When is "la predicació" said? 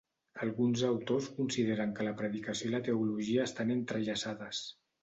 2.09-2.71